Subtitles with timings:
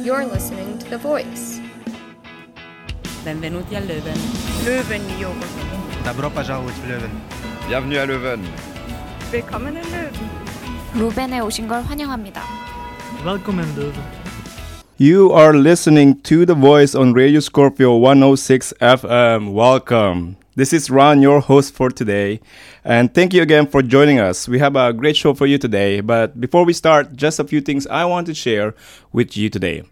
[0.00, 1.60] You're listening to The Voice.
[3.24, 4.16] Benvenuti a Leuven.
[4.64, 5.46] Löwen Yoga.
[6.04, 7.10] Добро пожаловать в Лeuven.
[7.68, 8.40] Bienvenue à Leuven.
[9.30, 10.12] Willkommen in Löwen.
[10.94, 12.42] 루벤에 오신 걸 환영합니다.
[13.24, 14.02] Welkom in Leuven.
[14.96, 19.52] You are listening to The Voice on Radio Scorpio 106 FM.
[19.52, 20.36] Welcome.
[20.53, 22.41] This is Ron, your host for today.
[22.83, 24.49] And thank you again for joining us.
[24.49, 26.01] We have a great show for you today.
[26.01, 28.75] But before we start, just a few things I want to share
[29.13, 29.83] with you today.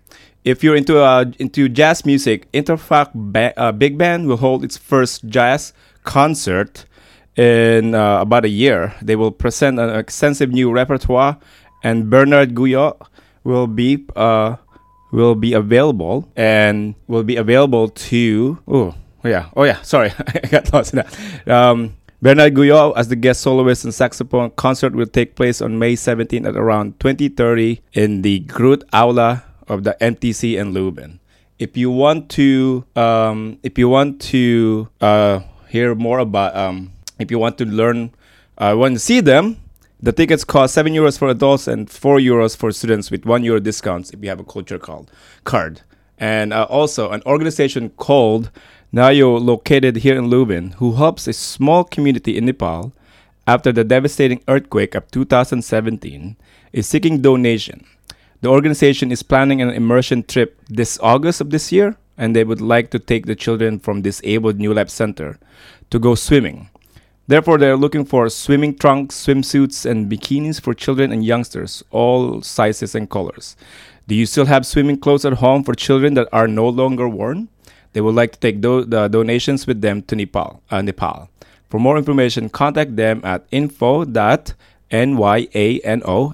[0.43, 4.75] If you're into uh, into jazz music, Interfac ba- uh, Big Band will hold its
[4.75, 5.71] first jazz
[6.03, 6.83] concert
[7.37, 8.93] in uh, about a year.
[9.01, 11.37] They will present an extensive new repertoire,
[11.83, 12.99] and Bernard Guyot
[13.45, 14.57] will be uh,
[15.13, 18.59] will be available and will be available to.
[18.67, 18.95] Oh
[19.27, 19.81] yeah, oh yeah.
[19.81, 20.11] Sorry,
[20.43, 21.49] I got lost in that.
[21.49, 25.93] Um, Bernard Guyot as the guest soloist and saxophone concert will take place on May
[25.93, 31.19] 17th at around 2030 in the Groot Aula of the MTC in Leuven.
[31.59, 35.39] If you want to, um, if you want to uh,
[35.69, 38.11] hear more about, um, if you want to learn,
[38.57, 39.57] uh, want to see them,
[40.01, 43.59] the tickets cost seven euros for adults and four euros for students, with one euro
[43.59, 45.09] discounts if you have a culture card.
[45.43, 45.81] Card,
[46.17, 48.51] and uh, also an organization called
[48.91, 52.91] Nayo, located here in Leuven, who helps a small community in Nepal
[53.45, 56.35] after the devastating earthquake of 2017,
[56.73, 57.85] is seeking donation.
[58.41, 62.61] The organization is planning an immersion trip this August of this year, and they would
[62.61, 65.37] like to take the children from Disabled New Life Center
[65.91, 66.69] to go swimming.
[67.27, 72.41] Therefore, they are looking for swimming trunks, swimsuits, and bikinis for children and youngsters, all
[72.41, 73.55] sizes and colors.
[74.07, 77.49] Do you still have swimming clothes at home for children that are no longer worn?
[77.93, 80.61] They would like to take do- the donations with them to Nepal.
[80.69, 81.29] Uh, Nepal.
[81.69, 84.15] For more information, contact them at info.nyano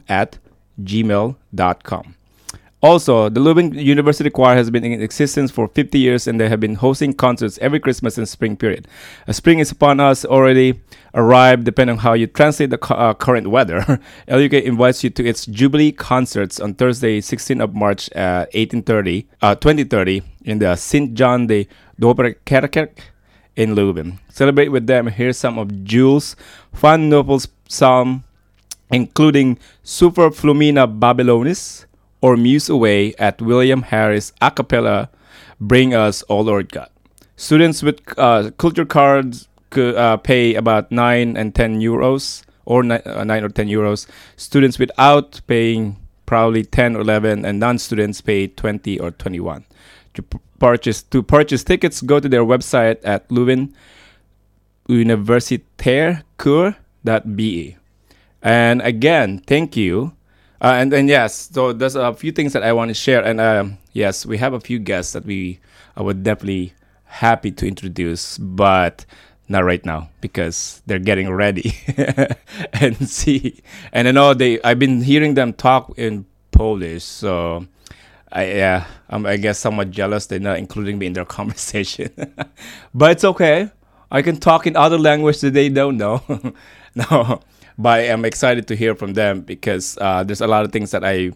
[0.08, 0.38] at
[0.82, 2.16] gmail.com.
[2.82, 6.60] Also, the Leuven University Choir has been in existence for 50 years and they have
[6.60, 8.88] been hosting concerts every Christmas and spring period.
[9.28, 10.80] Uh, spring is upon us already
[11.16, 14.00] arrived, depending on how you translate the cu- uh, current weather.
[14.28, 19.56] LUK invites you to its Jubilee concerts on Thursday, 16th of March, uh, 1830, uh,
[19.56, 21.14] 2030, in the St.
[21.16, 21.68] John de
[22.00, 23.00] Doperkerk
[23.56, 24.20] in Leuven.
[24.30, 25.08] Celebrate with them.
[25.08, 26.36] Here's some of Jules
[26.74, 28.26] Van Nuffel's psalm,
[28.92, 31.86] including Super Flumina Babylonis
[32.26, 35.12] or Muse Away at William Harris a cappella,
[35.62, 36.90] Bring Us, O Lord God.
[37.36, 42.96] Students with uh, culture cards could uh, pay about 9 and 10 euros, or ni-
[43.06, 44.08] uh, 9 or 10 euros.
[44.38, 49.64] Students without paying probably 10 or 11, and non students pay 20 or 21.
[50.16, 53.72] To p- purchase, to purchase tickets, go to their website at Leuven
[54.90, 57.78] universitairkur.be.
[58.42, 60.14] And again, thank you.
[60.62, 63.42] Uh, and then yes, so there's a few things that I want to share, and
[63.42, 65.60] um, yes, we have a few guests that we
[65.96, 66.74] I would definitely
[67.06, 69.06] happy to introduce, but
[69.48, 71.76] not right now because they're getting ready
[72.74, 73.62] and see.
[73.92, 77.66] And I know they I've been hearing them talk in Polish, so
[78.32, 82.12] I yeah I'm I guess somewhat jealous they're not including me in their conversation,
[82.94, 83.72] but it's okay.
[84.12, 86.24] I can talk in other language that they don't know.
[86.96, 87.42] no,
[87.78, 91.04] but I'm excited to hear from them because uh, there's a lot of things that
[91.04, 91.32] I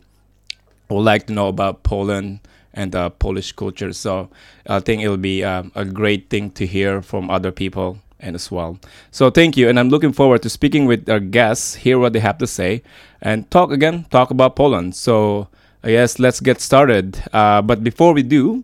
[0.89, 2.39] would like to know about Poland
[2.73, 3.93] and uh, Polish culture.
[3.93, 4.29] So
[4.67, 8.51] I think it'll be um, a great thing to hear from other people and as
[8.51, 8.77] well.
[9.11, 12.19] So thank you, and I'm looking forward to speaking with our guests, hear what they
[12.19, 12.83] have to say,
[13.21, 14.95] and talk again, talk about Poland.
[14.95, 15.47] So
[15.83, 17.21] yes, let's get started.
[17.31, 18.63] Uh, but before we do,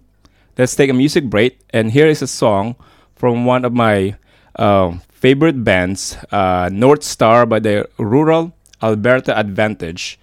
[0.57, 2.75] let's take a music break, and here is a song
[3.15, 4.15] from one of my
[4.57, 10.19] um, favorite bands, uh, North Star by the Rural Alberta Advantage.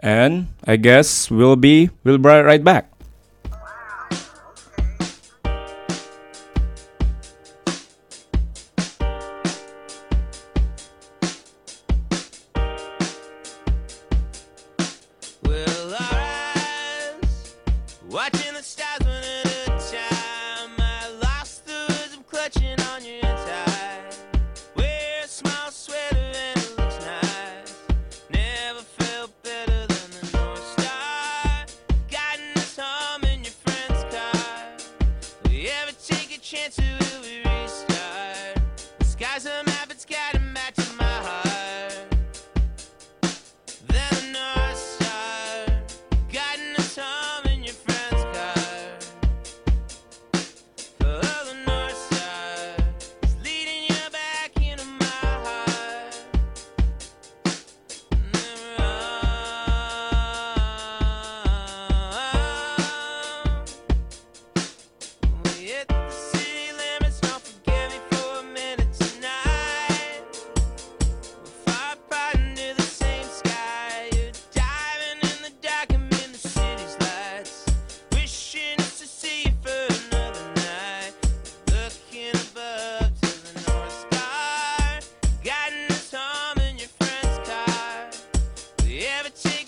[0.00, 2.93] And I guess we'll be we'll be right back.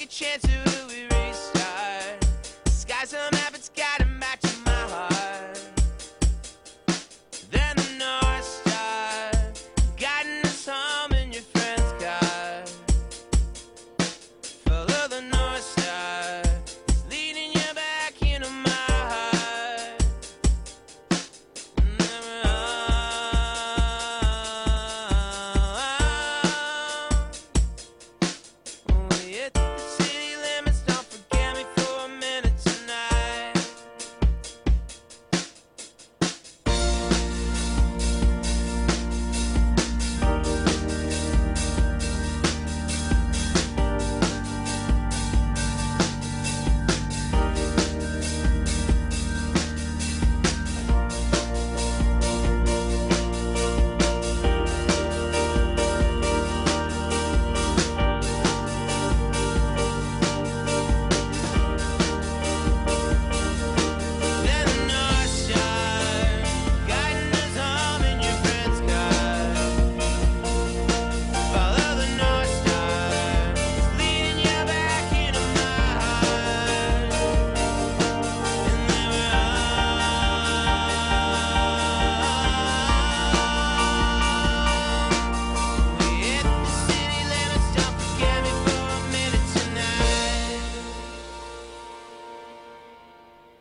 [0.07, 0.66] chance to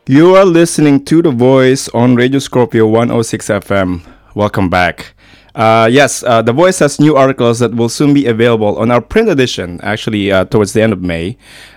[0.08, 4.06] You are listening to The Voice on Radio Scorpio 106 FM.
[4.36, 5.14] Welcome back.
[5.52, 9.00] Uh, yes, uh, The Voice has new articles that will soon be available on our
[9.00, 11.36] print edition, actually, uh, towards the end of May.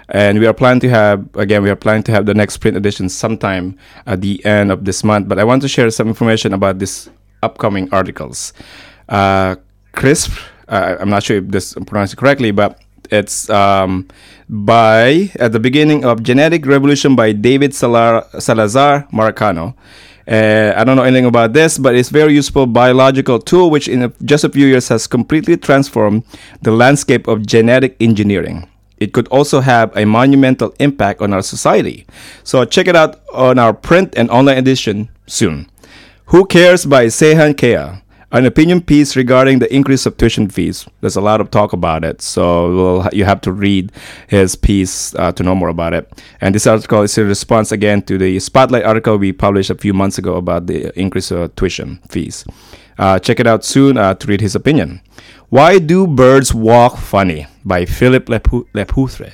[0.10, 2.78] And we are planning to have, again, we are planning to have the next print
[2.78, 5.28] edition sometime at the end of this month.
[5.28, 7.10] But I want to share some information about these
[7.42, 8.54] upcoming articles.
[9.08, 9.56] Uh,
[9.94, 12.80] CRISP, uh, I'm not sure if this pronounced correctly, but
[13.12, 14.08] it's um,
[14.48, 19.76] by at the beginning of Genetic Revolution by David Salar, Salazar Maracano.
[20.28, 24.04] Uh, I don't know anything about this, but it's very useful biological tool which in
[24.04, 26.24] a, just a few years has completely transformed
[26.62, 28.70] the landscape of genetic engineering.
[28.98, 32.06] It could also have a monumental impact on our society.
[32.44, 35.70] So check it out on our print and online edition soon.
[36.26, 40.88] Who Cares by Seyhan Kâhya an opinion piece regarding the increase of tuition fees.
[41.02, 43.92] There's a lot of talk about it, so we'll, you have to read
[44.28, 46.12] his piece uh, to know more about it.
[46.40, 49.94] And this article is a response again to the Spotlight article we published a few
[49.94, 52.46] months ago about the increase of tuition fees.
[53.00, 55.02] Uh, check it out soon uh, to read his opinion.
[55.50, 59.34] Why Do Birds Walk Funny by Philip Lepoutre.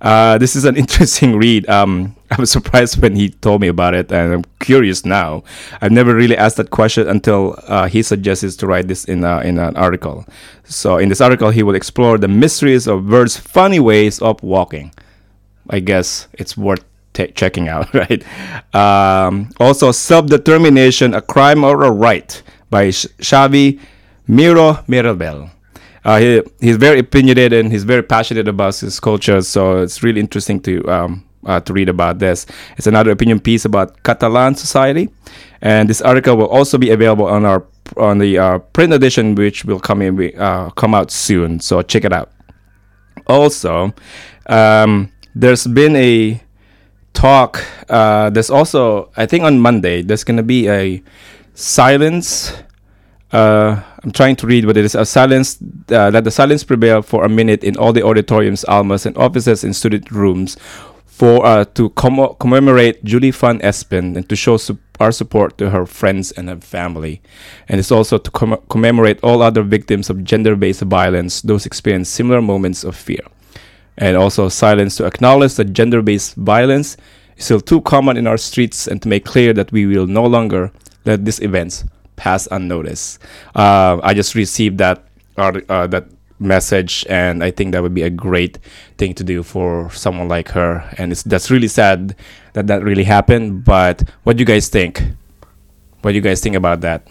[0.00, 1.68] Uh, this is an interesting read.
[1.68, 5.44] Um, I was surprised when he told me about it, and I'm curious now.
[5.80, 9.40] I've never really asked that question until uh, he suggests to write this in a,
[9.40, 10.26] in an article.
[10.64, 14.92] So in this article, he will explore the mysteries of birds' funny ways of walking.
[15.70, 18.24] I guess it's worth t- checking out, right?
[18.74, 23.80] Um, also, self-determination: a crime or a right by Sh- Xavi
[24.26, 25.50] Miro Miralbell.
[26.04, 29.42] Uh, he, he's very opinionated and he's very passionate about his culture.
[29.42, 32.46] So it's really interesting to um, uh, to read about this.
[32.76, 35.08] It's another opinion piece about Catalan society,
[35.62, 37.64] and this article will also be available on our
[37.96, 41.60] on the uh, print edition, which will come in uh, come out soon.
[41.60, 42.30] So check it out.
[43.26, 43.94] Also,
[44.46, 46.42] um, there's been a
[47.14, 47.64] talk.
[47.88, 51.02] Uh, there's also I think on Monday there's gonna be a
[51.54, 52.52] silence
[53.32, 54.94] uh, I'm trying to read what it is.
[54.94, 55.58] A silence,
[55.90, 59.64] uh, let the silence prevail for a minute in all the auditoriums, almas, and offices
[59.64, 60.56] and student rooms
[61.16, 65.70] for uh, to com- commemorate Julie Van Espen and to show su- our support to
[65.70, 67.22] her friends and her family.
[67.68, 72.42] And it's also to com- commemorate all other victims of gender-based violence, those experience similar
[72.42, 73.24] moments of fear.
[73.96, 76.98] And also silence to acknowledge that gender-based violence
[77.38, 80.26] is still too common in our streets and to make clear that we will no
[80.26, 80.70] longer
[81.06, 81.84] let these events
[82.16, 83.20] pass unnoticed.
[83.54, 85.02] Uh, I just received that
[85.38, 86.08] uh, that
[86.38, 88.58] message, and I think that would be a great
[88.98, 90.88] thing to do for someone like her.
[90.98, 92.14] And it's that's really sad
[92.52, 93.64] that that really happened.
[93.64, 95.02] But what do you guys think?
[96.02, 97.06] What do you guys think about that?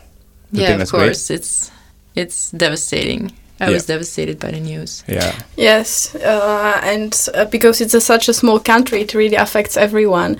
[0.53, 1.39] Do yeah, of course, great?
[1.39, 1.71] it's
[2.15, 3.31] it's devastating.
[3.59, 3.73] I yeah.
[3.73, 5.03] was devastated by the news.
[5.07, 5.33] Yeah.
[5.55, 10.37] Yes, uh, and uh, because it's a, such a small country, it really affects everyone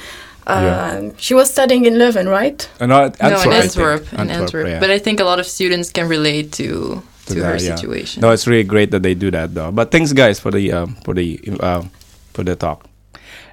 [0.47, 0.91] yeah.
[0.91, 2.69] Um, she was studying in Leuven, right?
[2.79, 4.13] Uh, no, Antwerp, no, in Antwerp.
[4.13, 4.79] In Antwerp, Antwerp yeah.
[4.79, 8.21] But I think a lot of students can relate to to, to her that, situation.
[8.21, 9.71] No, it's really great that they do that, though.
[9.71, 11.83] But thanks, guys, for the um, for the uh,
[12.33, 12.87] for the talk.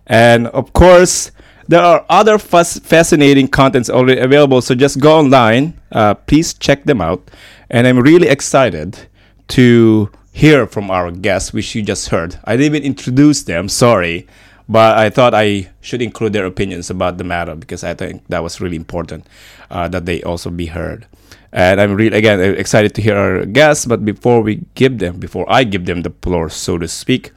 [0.07, 1.31] And of course,
[1.69, 4.61] there are other fascinating contents already available.
[4.63, 5.81] So just go online.
[5.91, 7.31] Uh, please check them out.
[7.71, 9.09] And I'm really excited
[9.49, 12.37] to hear from our guests, which you just heard.
[12.45, 13.69] I didn't even introduce them.
[13.69, 14.27] Sorry
[14.69, 18.43] but I thought I should include their opinions about the matter because I think that
[18.43, 19.27] was really important
[19.71, 21.07] uh, that they also be heard.
[21.53, 23.85] And I'm really again uh, excited to hear our guests.
[23.85, 27.33] But before we give them, before I give them the floor, so to speak,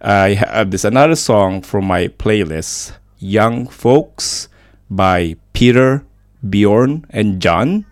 [0.00, 4.48] I have this another song from my playlist, "Young Folks"
[4.88, 6.04] by Peter,
[6.48, 7.84] Bjorn, and John.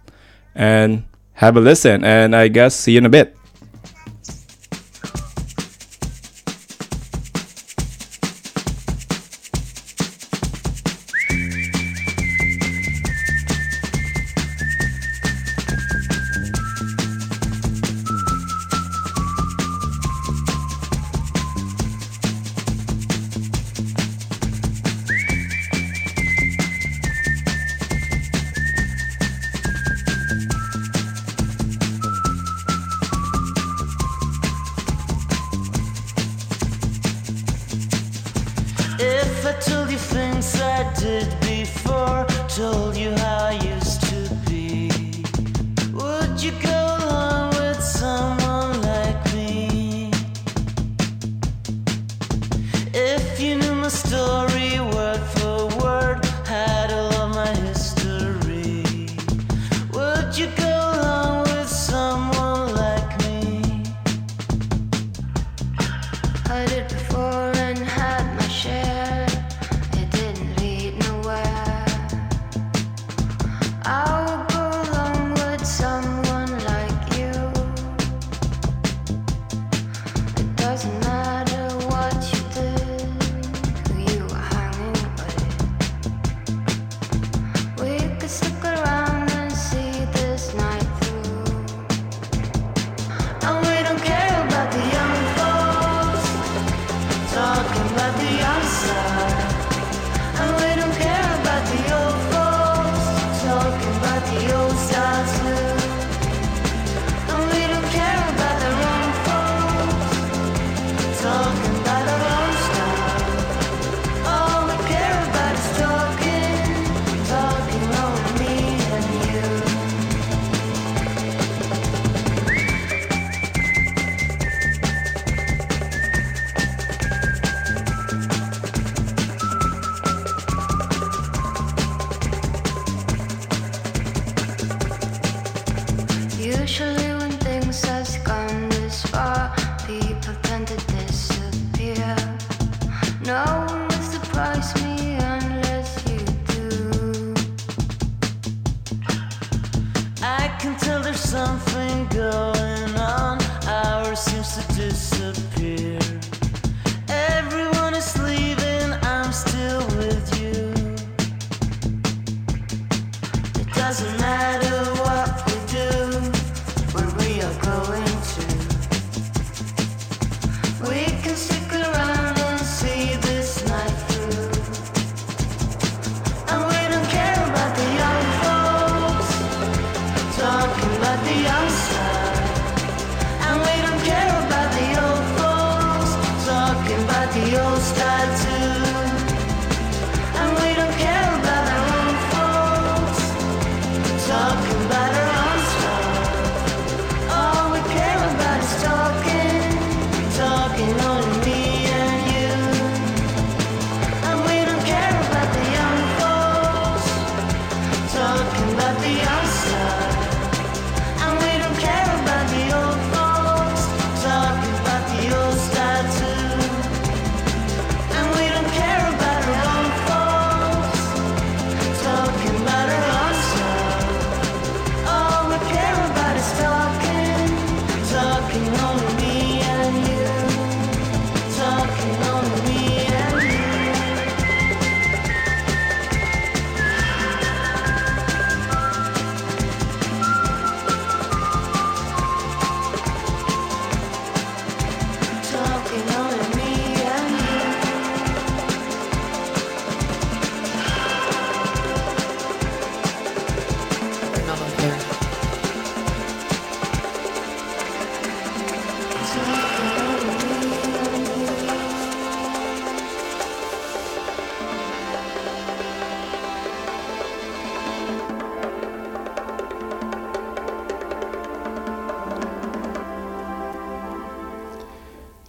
[0.55, 2.03] And have a listen.
[2.03, 3.37] And I guess see you in a bit.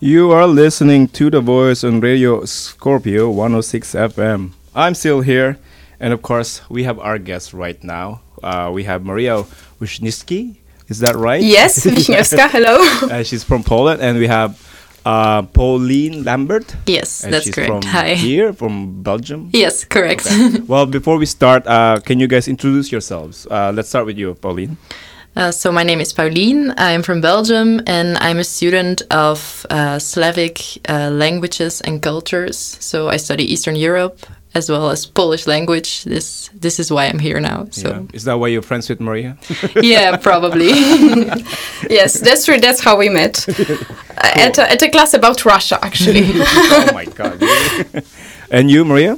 [0.09, 4.53] You are listening to The Voice on Radio Scorpio 106 FM.
[4.73, 5.59] I'm still here,
[5.99, 8.21] and of course, we have our guest right now.
[8.41, 9.43] Uh, we have Maria
[9.79, 10.55] Wisniewski.
[10.87, 11.43] Is that right?
[11.43, 12.81] Yes, Wisniewska, hello.
[13.13, 14.57] uh, she's from Poland, and we have
[15.05, 16.75] uh, Pauline Lambert.
[16.87, 17.69] Yes, and that's correct.
[17.69, 18.15] From Hi.
[18.15, 19.51] Here, from Belgium.
[19.53, 20.25] Yes, correct.
[20.25, 20.61] Okay.
[20.61, 23.45] well, before we start, uh, can you guys introduce yourselves?
[23.45, 24.75] Uh, let's start with you, Pauline.
[25.35, 26.73] Uh, so my name is Pauline.
[26.77, 30.59] I'm from Belgium, and I'm a student of uh, Slavic
[30.89, 32.57] uh, languages and cultures.
[32.79, 36.03] So I study Eastern Europe as well as Polish language.
[36.03, 37.67] This this is why I'm here now.
[37.71, 38.01] So Yeah.
[38.13, 39.37] Is that why you're friends with Maria?
[39.81, 40.69] yeah, probably.
[41.89, 42.59] yes, that's true.
[42.59, 43.47] That's how we met.
[43.47, 43.53] Uh,
[44.17, 46.31] at, a, at a class about Russia, actually.
[46.33, 47.41] oh my god.
[48.51, 49.17] and you, Maria?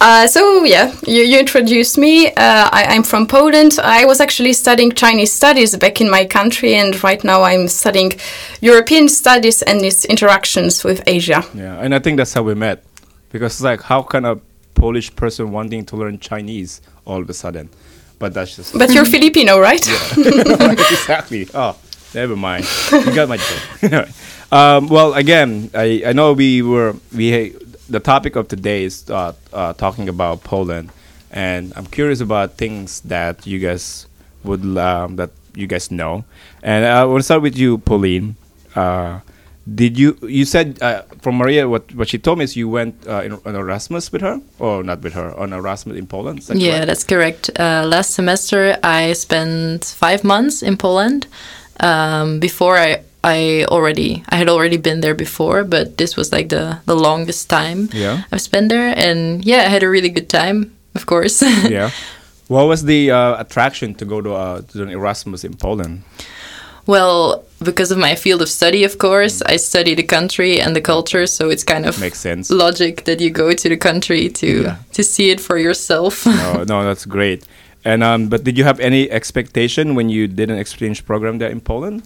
[0.00, 2.28] Uh, so yeah, you, you introduced me.
[2.28, 3.78] Uh, I, I'm from Poland.
[3.82, 8.12] I was actually studying Chinese studies back in my country, and right now I'm studying
[8.60, 11.44] European studies and its interactions with Asia.
[11.54, 12.84] Yeah, and I think that's how we met.
[13.30, 14.36] Because it's like, how can a
[14.74, 17.68] Polish person wanting to learn Chinese all of a sudden?
[18.18, 18.78] But that's just.
[18.78, 19.84] But you're Filipino, right?
[20.16, 21.48] exactly.
[21.54, 21.76] Oh,
[22.14, 22.66] never mind.
[22.92, 24.08] You got my joke.
[24.52, 27.54] um, well, again, I, I know we were we
[27.88, 30.90] the topic of today is uh, uh, talking about Poland,
[31.30, 34.06] and I'm curious about things that you guys
[34.44, 36.24] would um, that you guys know,
[36.62, 38.36] and I want to start with you, Pauline.
[38.74, 39.20] Uh,
[39.74, 43.06] did you you said uh, from Maria what what she told me is you went
[43.06, 46.42] uh, in, on Erasmus with her or not with her on Erasmus in Poland?
[46.42, 46.86] That yeah, correct?
[46.86, 47.50] that's correct.
[47.58, 51.26] Uh, last semester, I spent five months in Poland.
[51.80, 56.48] Um, before I, I already, I had already been there before, but this was like
[56.48, 58.22] the the longest time Yeah.
[58.32, 60.70] I've spent there, and yeah, I had a really good time.
[60.94, 61.42] Of course.
[61.70, 61.90] yeah.
[62.48, 66.02] What was the uh, attraction to go to, uh, to an Erasmus in Poland?
[66.86, 70.80] well, because of my field of study, of course, I study the country and the
[70.80, 72.50] culture, so it's kind of Makes sense.
[72.50, 74.76] logic that you go to the country to Yeah.
[74.92, 76.24] to see it for yourself.
[76.26, 77.44] no, no, that's great.
[77.84, 81.50] And um, but did you have any expectation when you did an exchange program there
[81.50, 82.02] in Poland?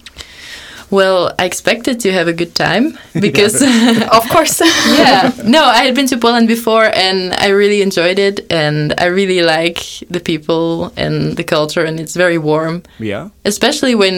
[0.99, 2.85] Well, I expected to have a good time
[3.25, 3.55] because.
[4.19, 4.61] of course.
[5.01, 9.05] yeah no i had been to poland before and i really enjoyed it and i
[9.19, 9.79] really like
[10.15, 13.29] the people and the culture and it's very warm Yeah.
[13.45, 14.17] especially when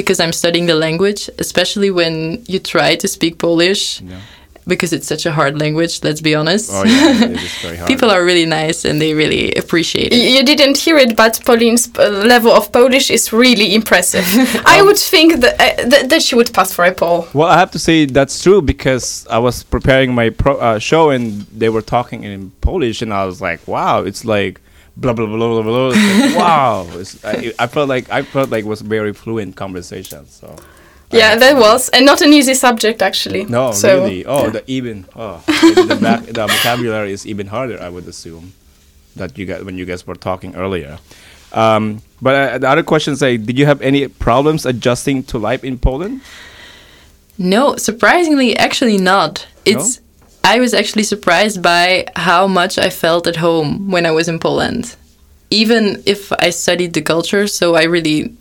[0.00, 2.14] because i'm studying the language especially when
[2.52, 4.20] you try to speak polish Yeah.
[4.66, 7.88] Because it's such a hard language let's be honest Oh yeah, it is very hard.
[7.88, 11.90] people are really nice and they really appreciate it You didn't hear it, but Pauline's
[11.98, 14.24] uh, level of Polish is really impressive.
[14.76, 17.26] I would think that, uh, that that she would pass for a Pole.
[17.34, 21.10] Well, I have to say that's true because I was preparing my pro, uh, show
[21.10, 21.24] and
[21.60, 24.54] they were talking in Polish, and I was like, "Wow, it's like
[24.96, 28.48] blah blah blah blah blah." It's like, wow, it's, I, I felt like I felt
[28.54, 30.26] like it was very fluent conversation.
[30.26, 30.46] So
[31.12, 33.44] Yeah, that was, and not an easy subject actually.
[33.44, 34.24] no, So, really.
[34.24, 37.80] Oh, the even oh the, back, the vocabulary is even harder.
[37.80, 38.52] I would assume
[39.16, 40.98] that you guys when you guys were talking earlier.
[41.52, 45.64] Um, but uh, the other question is did you have any problems adjusting to life
[45.64, 46.22] in Poland?
[47.38, 49.46] No, surprisingly, actually not.
[49.64, 50.00] It's
[50.44, 54.38] I was actually surprised by how much I felt at home when I was in
[54.38, 54.96] Poland.
[55.50, 58.34] Even if I studied the culture, so I really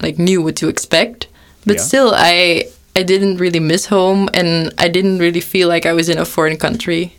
[0.00, 1.26] like knew what to expect.
[1.66, 1.82] But Yeah.
[1.82, 2.64] still I
[2.96, 6.24] I didn't really miss home and I didn't really feel like I was in a
[6.24, 7.12] foreign country.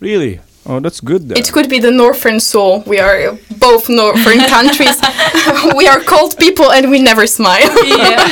[0.00, 0.40] Really?
[0.66, 1.28] Oh, that's good.
[1.28, 1.38] Then.
[1.38, 2.82] It could be the northern soul.
[2.86, 4.94] We are both northern countries.
[5.76, 7.66] we are cold people and we never smile.
[7.86, 8.28] Yeah.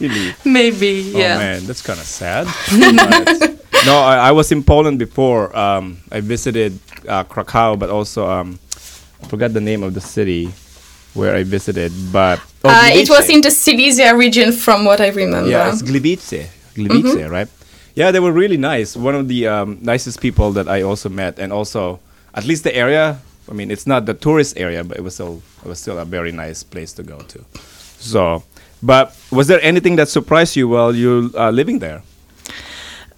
[0.00, 0.34] really.
[0.44, 1.36] Maybe, Oh yeah.
[1.38, 2.46] man, that's kind of sad.
[3.86, 5.54] No, I, I was in Poland before.
[5.56, 8.58] Um, I visited uh, Krakow, but also um,
[9.22, 10.50] I forgot the name of the city
[11.14, 11.92] where I visited.
[12.12, 15.48] But uh, it was in the Silesia region, from what I remember.
[15.50, 17.48] yeah, it's Gliwice, Gliwice, right?
[17.94, 18.96] Yeah, they were really nice.
[18.96, 21.98] One of the um, nicest people that I also met, and also
[22.34, 23.18] at least the area.
[23.48, 26.04] I mean, it's not the tourist area, but it was still it was still a
[26.04, 27.44] very nice place to go to.
[27.98, 28.42] So,
[28.82, 32.02] but was there anything that surprised you while you uh, living there?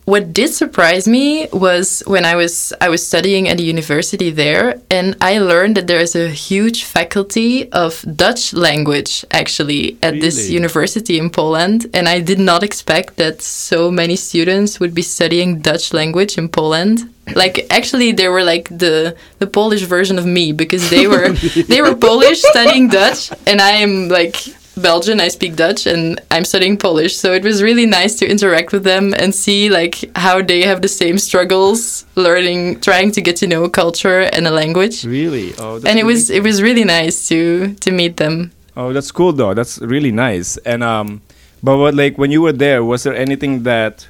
[0.09, 4.81] What did surprise me was when I was I was studying at a university there
[4.90, 10.49] and I learned that there is a huge faculty of Dutch language actually at this
[10.49, 15.61] university in Poland and I did not expect that so many students would be studying
[15.61, 17.12] Dutch language in Poland.
[17.35, 21.29] Like actually they were like the the Polish version of me because they were
[21.73, 24.37] they were Polish studying Dutch and I am like
[24.78, 27.16] Belgian, I speak Dutch, and I'm studying Polish.
[27.16, 30.80] So it was really nice to interact with them and see like how they have
[30.80, 35.04] the same struggles learning, trying to get to know a culture and a language.
[35.04, 35.52] Really?
[35.58, 38.50] Oh, that's And it really was it was really nice to to meet them.
[38.76, 39.54] Oh, that's cool though.
[39.54, 40.56] That's really nice.
[40.64, 41.20] And um,
[41.62, 44.06] but what like when you were there, was there anything that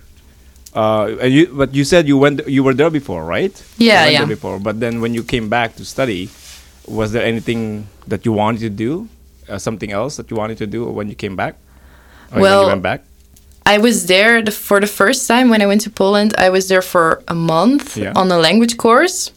[0.76, 3.56] Uh, and you, but you said you went, you were there before, right?
[3.80, 4.28] Yeah, yeah.
[4.28, 6.28] before, but then when you came back to study,
[6.86, 9.08] was there anything that you wanted to do,
[9.48, 11.54] uh, something else that you wanted to do when you came back?
[12.30, 13.04] Or when Well, you went back.
[13.66, 16.34] I was there the, for the first time when I went to Poland.
[16.38, 18.12] I was there for a month Yeah.
[18.16, 19.30] on a language course.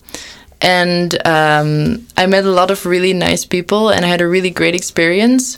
[0.61, 4.51] And um, I met a lot of really nice people and I had a really
[4.51, 5.57] great experience.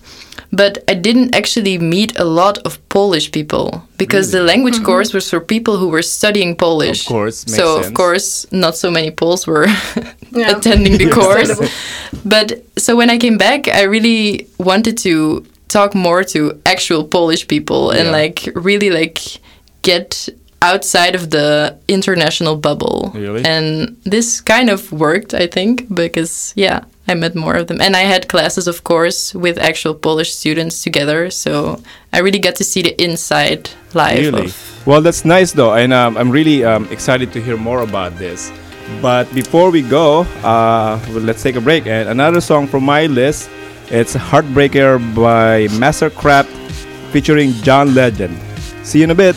[0.56, 4.86] But I didn't actually meet a lot of Polish people because the language mm-hmm.
[4.86, 7.02] course was for people who were studying Polish.
[7.02, 7.88] Of course, makes so, sense.
[7.88, 9.66] of course, not so many Poles were
[10.32, 10.56] Yeah.
[10.58, 11.58] attending the course.
[12.24, 17.48] but so when I came back, I really wanted to talk more to actual Polish
[17.48, 18.12] people and Yeah.
[18.22, 19.20] like really like
[19.82, 20.30] get
[20.62, 23.12] outside of the international bubble.
[23.16, 23.44] Really?
[23.44, 27.82] And this kind of worked, I think, because yeah, I met more of them.
[27.82, 32.56] And I had classes of course with actual Polish students together, so I really got
[32.56, 34.46] to see the inside life Really?
[34.46, 38.18] of Well, that's nice though, and um, I'm really um, excited to hear more about
[38.18, 38.52] this.
[39.02, 41.88] But before we go, uh, well, let's take a break.
[41.88, 43.50] And another song from my list,
[43.90, 46.48] it's "Heartbreaker" by MSTRKRFT,
[47.12, 48.38] featuring John Legend.
[48.84, 49.36] See you in a bit.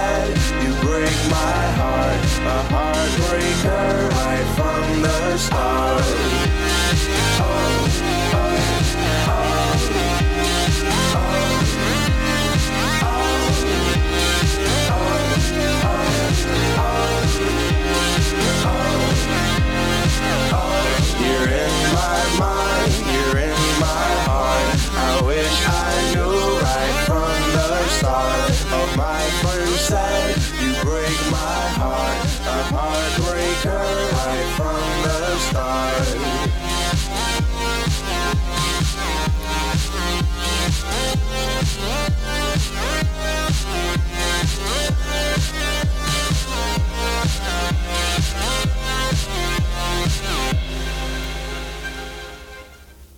[0.00, 6.29] Friend you break my heart, a heartbreaker right from the start.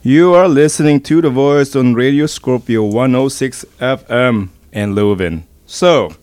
[0.05, 5.45] You are listening to The Voice on Radio Scorpio 106 FM in Leuven.
[5.67, 6.17] So,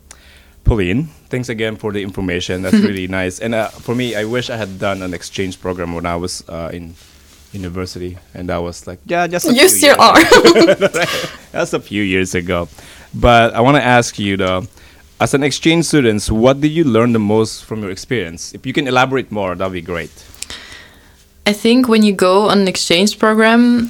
[0.65, 2.61] Pauline, thanks again for the information.
[2.61, 3.39] That's really nice.
[3.39, 6.43] And uh, for me, I wish I had done an exchange program when I was
[6.49, 6.93] uh, in
[7.53, 10.21] university, and that was like, yeah, just a You still are.
[11.53, 12.67] That's a few years ago.
[13.13, 14.67] But I want to ask you though,
[15.21, 18.53] as an exchange student, what did you learn the most from your experience?
[18.53, 20.11] If you can elaborate more, that'd be great.
[21.49, 23.89] I think when you go on an exchange program,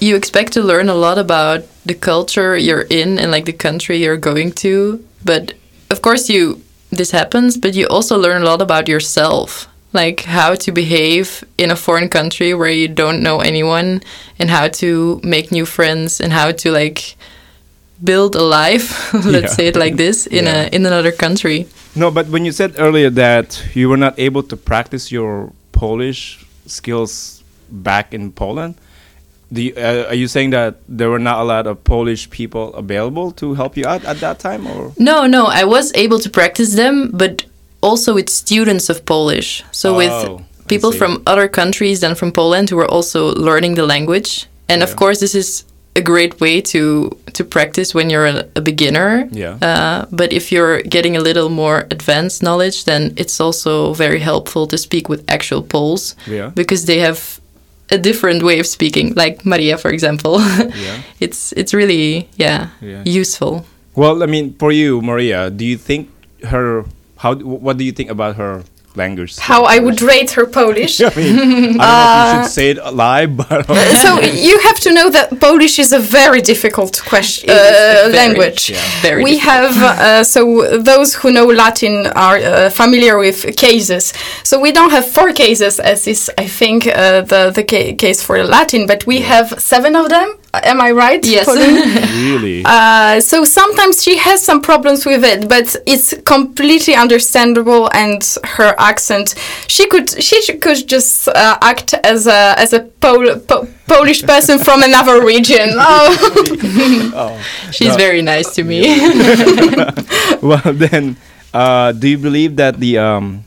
[0.00, 3.98] you expect to learn a lot about the culture you're in and like the country
[3.98, 4.98] you're going to.
[5.24, 5.54] But
[5.90, 10.54] of course, you this happens, but you also learn a lot about yourself, like how
[10.56, 14.00] to behave in a foreign country where you don't know anyone,
[14.40, 17.14] and how to make new friends, and how to like
[18.02, 19.12] build a life.
[19.24, 19.56] let's Yeah.
[19.56, 20.62] say it like this in Yeah.
[20.66, 21.66] a in another country.
[21.94, 26.38] No, but when you said earlier that you were not able to practice your Polish
[26.68, 28.74] skills back in Poland,
[29.50, 33.32] you, uh, are you saying that there were not a lot of Polish people available
[33.32, 36.74] to help you out at that time, or No, no, I was able to practice
[36.74, 37.44] them, but
[37.80, 39.64] also with students of Polish.
[39.72, 43.86] So Oh, with people from other countries than from Poland who were also learning the
[43.86, 44.46] language.
[44.68, 45.64] And of course, this is
[45.98, 49.28] a great way to to practice when you're a, a beginner.
[49.32, 49.58] Yeah.
[49.60, 54.66] Uh, but if you're getting a little more advanced knowledge, then it's also very helpful
[54.66, 57.40] to speak with actual Poles yeah, because they have
[57.90, 60.40] a different way of speaking, like Maria, for example.
[60.84, 60.96] yeah?
[61.20, 63.02] it's it's really yeah, Yeah.
[63.04, 63.64] useful.
[63.94, 66.08] Well, I mean, for you, Maria, do you think
[66.46, 66.84] her?
[67.18, 67.34] How?
[67.34, 68.62] What do you think about her
[68.98, 69.32] language?
[69.38, 71.00] How I would rate her Polish.
[71.08, 73.66] I mean, I don't know if you should say it live, but
[74.04, 74.10] so
[74.48, 78.70] you have to know that Polish is a very difficult question uh, very- language.
[78.70, 78.82] yeah.
[79.02, 79.54] Very we difficult.
[79.54, 80.40] have uh, so
[80.92, 84.12] those who know Latin are uh, familiar with cases.
[84.42, 88.22] So we don't have four cases as is I think uh, the the ca- case
[88.26, 90.28] for Latin, but we have seven of them.
[90.54, 91.24] Am I right?
[91.26, 91.44] Yes.
[91.44, 91.74] Pauline?
[92.24, 97.90] really, Uh, so sometimes she has some problems with it, but it's completely understandable.
[97.92, 98.22] And
[98.56, 99.34] her accent,
[99.66, 104.58] she could she could just uh, act as a as a Pol- po- Polish person
[104.58, 105.68] from another region.
[107.14, 107.38] Oh.
[107.70, 107.96] She's No.
[107.96, 108.80] very nice to me.
[110.42, 111.16] well then,
[111.52, 113.44] uh, do you believe that the um,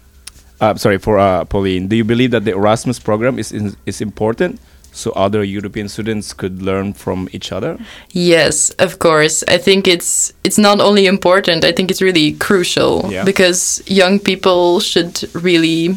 [0.60, 4.02] uh, sorry for uh, Pauline, do you believe that the Erasmus program is is, is
[4.02, 4.60] important?
[4.94, 7.78] So other European students could learn from each other.
[8.14, 9.44] yes, of course.
[9.48, 11.64] I think it's it's not only important.
[11.64, 13.24] I think it's really crucial Yeah.
[13.26, 15.96] because young people should really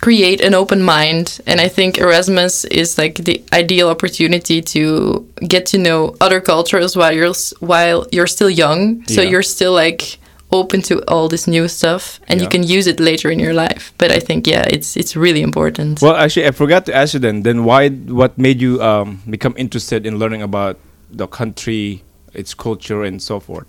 [0.00, 5.64] create an open mind and i think erasmus is like the ideal opportunity to get
[5.66, 9.30] to know other cultures while you're while you're still young so Yeah.
[9.30, 10.18] you're still like
[10.58, 13.92] open to all this new stuff and you can use it later in your life
[13.98, 17.20] but i think yeah it's it's really important Well, actually, I forgot to ask you
[17.20, 17.42] then.
[17.42, 17.88] Then why?
[18.20, 20.76] What made you um, become interested in learning about
[21.10, 22.02] the country,
[22.34, 23.66] its culture, and so forth?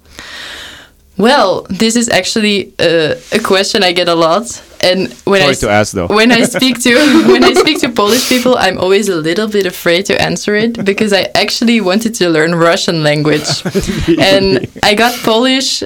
[1.18, 4.46] Well, this is actually a, a question I get a lot,
[4.84, 6.08] and when Sorry I to ask, though.
[6.08, 6.94] when I speak to
[7.34, 10.86] when I speak to Polish people, I'm always a little bit afraid to answer it
[10.86, 13.50] because I actually wanted to learn Russian language,
[14.32, 15.82] and I got Polish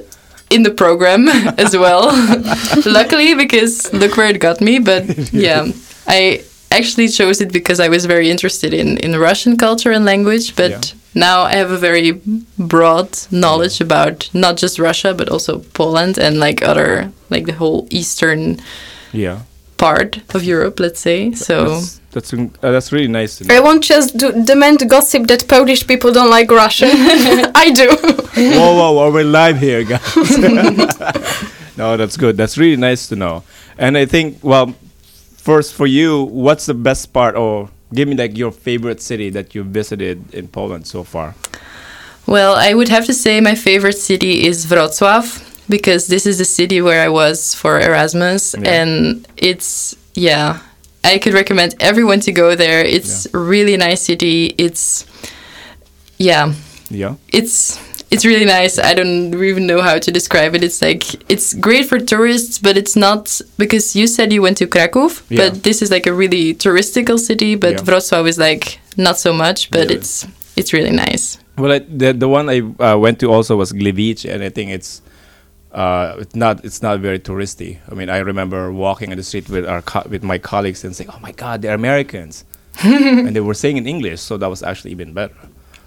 [0.52, 2.12] in the program as well.
[2.86, 4.80] Luckily, because look where it got me.
[4.80, 5.68] But yeah,
[6.08, 10.56] I actually chose it because I was very interested in in Russian culture and language,
[10.56, 10.72] but.
[10.72, 10.82] Yeah.
[11.14, 12.22] Now I have a very
[12.58, 17.86] broad knowledge about not just Russia but also Poland and like other like the whole
[17.90, 18.60] eastern
[19.12, 19.40] Yeah,
[19.78, 21.34] part of Europe, let's say.
[21.34, 25.88] So that's that's, uh, that's really nice I won't just do, demand gossip that Polish
[25.88, 26.90] people don't like Russian.
[27.56, 27.88] I do.
[27.90, 30.16] whoa, whoa, whoa, we're live here, guys.
[31.78, 32.38] no, that's good.
[32.38, 33.44] That's really nice to know.
[33.78, 34.76] And I think, well,
[35.38, 39.56] first for you, what's the best part, or give me like your favorite city that
[39.56, 41.36] you visited in Poland so far?
[42.28, 46.46] Well, I would have to say my favorite city is Wrocław because this is the
[46.46, 48.82] city where I was for Erasmus Yeah.
[48.82, 50.60] and it's yeah,
[51.04, 52.84] I could recommend everyone to go there.
[52.86, 54.54] It's a really nice city.
[54.58, 55.06] It's
[56.18, 56.54] yeah,
[56.90, 57.80] Yeah, it's
[58.12, 58.78] it's really nice.
[58.78, 60.64] I don't even know how to describe it.
[60.64, 64.68] It's like it's great for tourists, but it's not because you said you went to
[64.68, 65.50] Kraków, Yeah.
[65.50, 67.86] but this is like a really touristical city, but Yeah.
[67.86, 69.96] Wrocław is like not so much, but Really?
[69.96, 71.38] it's it's really nice.
[71.58, 74.72] Well, I, the the one I uh, went to also was Gliwice, and I think
[74.72, 75.02] it's
[75.74, 77.80] uh, it's not it's not very touristy.
[77.90, 80.96] I mean, I remember walking in the street with our co- with my colleagues and
[80.96, 82.44] saying, "Oh my God, they're Americans,"
[82.84, 85.36] and they were saying in English, so that was actually even better.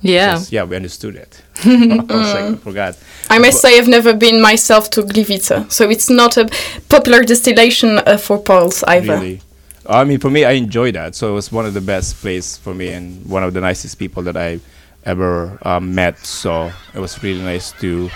[0.01, 0.39] Yeah.
[0.51, 1.43] yeah, we understood it.
[1.65, 2.99] I was like, I forgot.
[3.31, 6.47] I must say I've never been myself to Gliwice, so it's not a
[6.91, 9.15] popular destination uh, for Poles either.
[9.15, 9.41] Really.
[9.89, 11.15] I mean, for me, I enjoyed that.
[11.15, 13.99] So it was one of the best place for me and one of the nicest
[13.99, 14.61] people that I
[15.05, 16.19] ever um, met.
[16.19, 18.11] So it was really nice to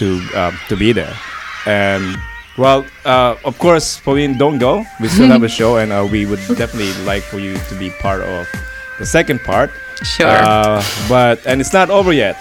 [0.00, 1.14] to um, to be there.
[1.66, 2.16] And
[2.56, 4.84] well, uh, of course, Pauline, don't go.
[5.00, 7.90] We still have a show, and uh, we would definitely like for you to be
[8.00, 8.48] part of
[8.98, 9.70] the second part.
[10.02, 10.26] Sure.
[10.26, 12.40] Uh, but and it's not over yet.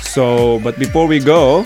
[0.00, 1.64] So, but before we go,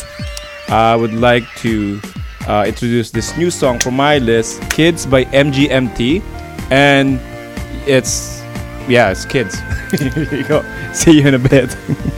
[0.68, 2.00] I would like to
[2.46, 6.22] uh, introduce this new song from my list, "Kids" by MGMT,
[6.70, 7.20] and
[7.86, 8.42] it's
[8.88, 9.58] yeah, it's kids.
[9.98, 10.62] Here you go.
[10.92, 11.76] See you in a bit.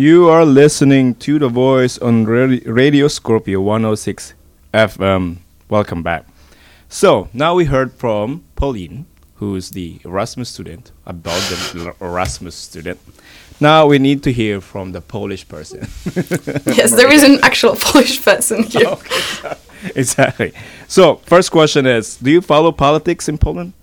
[0.00, 4.32] You are listening to The Voice on Radio Scorpio 106
[4.72, 5.40] FM.
[5.68, 6.24] Welcome back.
[6.88, 12.98] So, now we heard from Pauline, who's the Erasmus student, a Belgian Erasmus student.
[13.60, 15.80] Now we need to hear from the Polish person.
[16.74, 18.96] yes, there is an actual Polish person here.
[19.94, 20.54] exactly.
[20.88, 23.74] So, first question is Do you follow politics in Poland?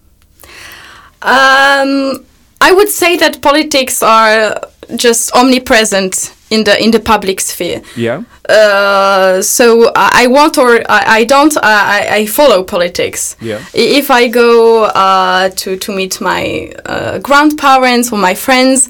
[1.22, 2.26] Um,
[2.60, 4.60] I would say that politics are
[4.96, 7.82] just omnipresent in the in the public sphere.
[7.96, 8.24] Yeah.
[8.50, 13.36] Uh, so I I want or I, I don't I, I- follow politics.
[13.42, 13.60] Yeah.
[13.74, 18.90] If I go uh, to to meet my uh, grandparents or my friends,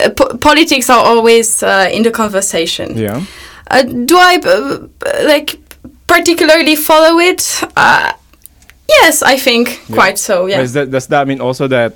[0.00, 2.96] uh, po- politics are always uh, in the conversation.
[2.96, 3.22] Yeah.
[3.70, 4.36] Uh, do I
[5.26, 5.58] like
[6.06, 7.62] particularly follow it?
[7.76, 8.12] Uh,
[8.88, 10.46] yes, I think quite so.
[10.46, 10.60] Yeah.
[10.62, 11.92] Does that, does that mean also that?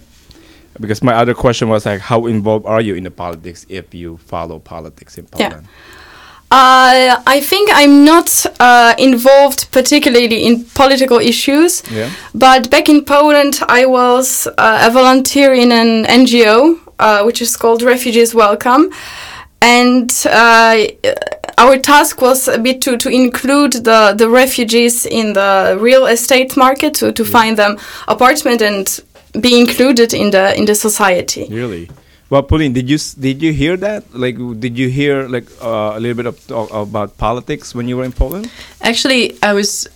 [0.81, 4.17] Because my other question was like, how involved are you in the politics if you
[4.17, 5.49] follow politics in Yeah.
[5.49, 5.67] Poland?
[6.53, 12.11] Uh, I think I'm not uh, involved particularly in political issues, Yeah.
[12.35, 17.57] but back in Poland, I was uh, a volunteer in an NGO uh, which is
[17.57, 18.91] called Refugees Welcome.
[19.63, 20.77] And uh,
[21.59, 26.57] our task was a bit to, to include the, the refugees in the real estate
[26.57, 27.77] market, to, to find them
[28.09, 29.01] apartment and
[29.39, 31.47] be included in the in the society.
[31.51, 31.91] Really?
[32.31, 34.15] Well, Pauline, did you did you hear that?
[34.15, 37.97] Like, did you hear like uh, a little bit of talk about politics when you
[37.97, 38.51] were in Poland?
[38.83, 39.89] Actually, I was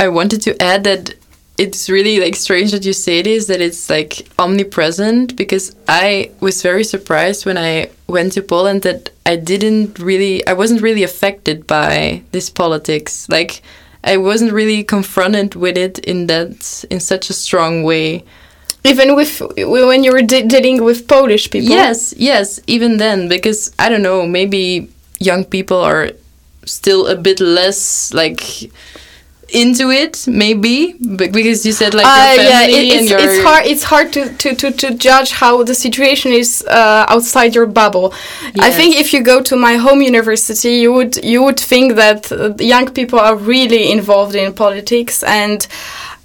[0.00, 1.14] I wanted to add that
[1.58, 6.62] it's really like strange that you say this that it's like omnipresent because I was
[6.62, 11.66] very surprised when I went to Poland that I didn't really I wasn't really affected
[11.66, 13.28] by this politics.
[13.28, 13.62] Like
[14.02, 18.24] I wasn't really confronted with it in that in such a strong way.
[18.84, 21.68] Even with when you were de- dealing with Polish people.
[21.70, 24.88] Yes, yes, even then, because I don't know, maybe
[25.20, 26.10] young people are
[26.64, 28.42] still a bit less like
[29.54, 33.44] into it, maybe Be- because you said like Uh, your yeah, family it, it's, it's
[33.44, 33.66] hard.
[33.66, 38.14] It's hard to, to, to, to judge how the situation is uh, outside your bubble.
[38.58, 42.32] I think if you go to my home university, you would you would think that
[42.32, 45.66] uh, young people are really involved in politics and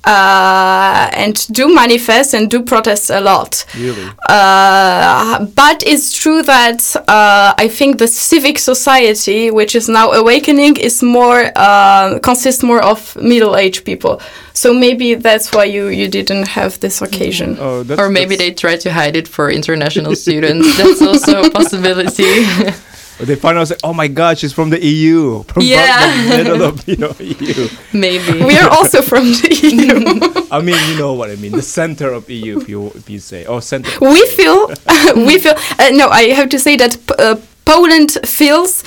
[0.08, 3.66] uh, and do manifest and do protest a lot.
[3.78, 4.10] Really?
[4.30, 10.78] Uh, but it's true that uh, I think the civic society, which is now awakening,
[10.78, 14.22] is more uh, consists more of middle-aged people.
[14.54, 17.58] So maybe that's why you, you didn't have this occasion.
[17.60, 20.78] Oh, that's, or maybe they try to hide it for international students.
[20.78, 22.46] That's also a possibility.
[23.20, 26.24] they find out, like, oh my God, she's from the EU, from the- Yeah.
[26.30, 27.68] the middle of you know EU.
[27.94, 28.44] maybe.
[28.44, 30.48] We are also from the EU.
[30.52, 33.20] I mean, you know what I mean, the center of EU, if you if you
[33.20, 33.90] say, oh, center.
[34.02, 34.68] we feel,
[35.16, 35.56] we feel.
[35.80, 38.84] Uh, no, I have to say that p- uh, Poland feels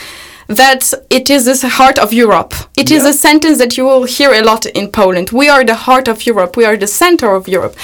[0.47, 2.55] that it is the heart of Europe.
[2.77, 3.11] It is Yeah.
[3.11, 5.31] a sentence that you will hear a lot in Poland.
[5.31, 6.57] We are the heart of Europe.
[6.57, 7.77] We are the center of Europe,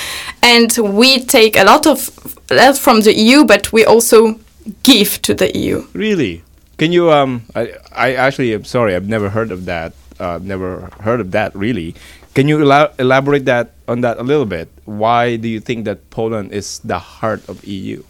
[0.42, 2.10] and we take a lot of
[2.48, 4.34] that from the EU, but we also
[4.82, 5.86] give to the EU.
[5.92, 6.42] Really?
[6.78, 7.42] Can you um?
[7.54, 9.92] I I actually am sorry, I've never heard of that.
[10.18, 11.54] Uh, never heard of that.
[11.54, 11.94] Really?
[12.34, 14.68] Can you ela- elaborate that on that a little bit?
[14.84, 18.02] Why do you think that Poland is the heart of EU?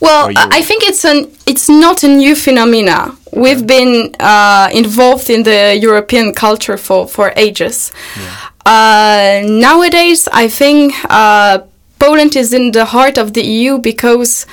[0.00, 0.32] Well?
[0.36, 3.16] I think it's an it's not a new phenomena.
[3.32, 7.92] We've been uh, involved in the European culture for for ages.
[8.66, 11.60] Uh, nowadays, I think uh,
[11.98, 14.44] Poland is in the heart of the EU because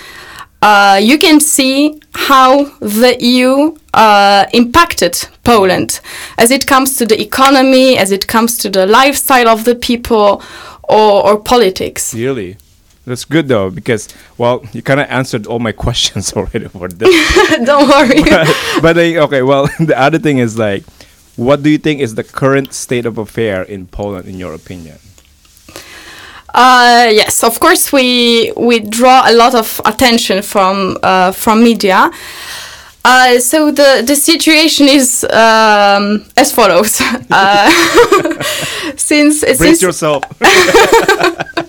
[0.62, 6.02] uh, you can see how the EU uh, impacted Poland
[6.38, 10.42] as it comes to the economy, as it comes to the lifestyle of the people,
[10.84, 12.14] or, or politics.
[12.14, 12.58] Really?
[13.06, 17.10] That's good though, because well, you kind of answered all my questions already for this.
[17.66, 18.22] Don't worry.
[18.82, 20.84] but like, okay, well, the other thing is like,
[21.36, 24.98] what do you think is the current state of affair in Poland, in your opinion?
[26.54, 32.10] Uh, yes, of course we we draw a lot of attention from uh, from media.
[33.06, 37.02] Uh, so the the situation is um, as follows.
[37.32, 37.70] Uh,
[38.96, 40.24] since Brace since yourself.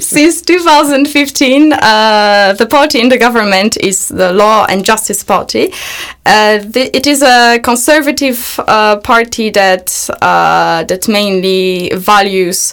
[0.00, 5.72] since 2015, uh, the party in the government is the Law and Justice Party.
[6.24, 12.72] Uh, the, it is a conservative uh, party that uh, that mainly values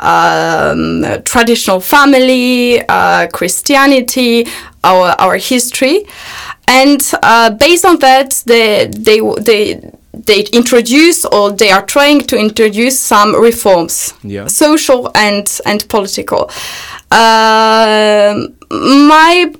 [0.00, 4.46] um, traditional family, uh, Christianity,
[4.82, 6.06] our our history,
[6.68, 9.90] and uh, based on that, they they they.
[10.26, 14.46] They introduce or they are trying to introduce some reforms Yeah.
[14.46, 16.48] social and and political.
[17.10, 19.52] Um my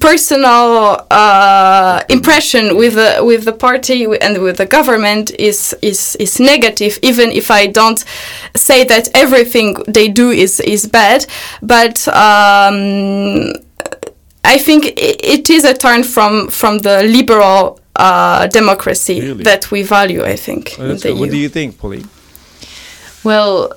[0.00, 6.38] personal uh, impression with the with the party and with the government is is is
[6.38, 8.04] negative even if I don't
[8.54, 11.26] say that everything they do is is bad
[11.62, 13.52] but um,
[14.44, 14.92] I think i-
[15.36, 19.44] it is a turn from from the liberal uh, democracy Really?
[19.44, 21.18] that we value I think Oh, in that's the good.
[21.20, 21.32] What EU.
[21.32, 22.08] do you think, Pauline?
[23.24, 23.72] Well,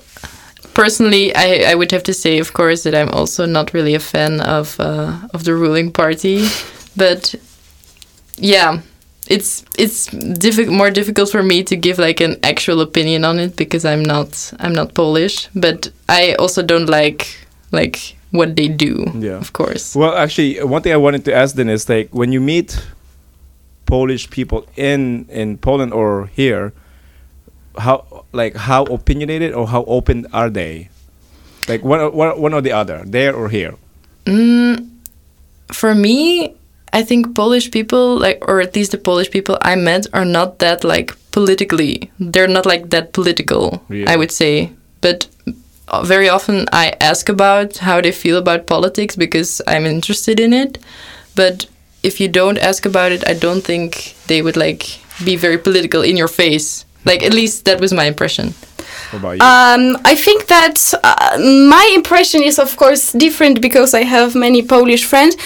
[0.74, 4.00] personally, I, I would have to say, of course, that I'm also not really a
[4.00, 6.46] fan of uh, of the ruling party,
[6.96, 7.34] but
[8.38, 8.80] yeah,
[9.28, 13.56] it's it's diffi- more difficult for me to give like an actual opinion on it
[13.56, 17.26] because I'm not I'm not Polish, but I also don't like
[17.72, 19.06] like what they do.
[19.14, 19.38] Yeah.
[19.38, 19.94] of course.
[19.94, 22.84] Well, actually, one thing I wanted to ask then is like when you meet
[23.86, 26.72] Polish people in in Poland or here,
[27.78, 30.88] how like how opinionated or how open are they?
[31.68, 33.76] Like one one one or the other, there or here.
[34.24, 34.88] Mm,
[35.70, 36.54] for me,
[36.92, 40.58] I think Polish people, like, or at least the Polish people I met, are not
[40.58, 42.10] that like politically.
[42.18, 43.82] They're not like that political.
[43.88, 44.06] Really?
[44.06, 45.26] I would say, but
[46.04, 50.78] very often I ask about how they feel about politics because I'm interested in it.
[51.34, 51.66] But
[52.02, 56.02] if you don't ask about it, I don't think they would like be very political
[56.02, 56.84] in your face.
[57.04, 58.54] Like at least that was my impression.
[59.10, 59.42] What about you?
[59.42, 64.62] Um, I think that uh, my impression is, of course, different because I have many
[64.62, 65.36] Polish friends,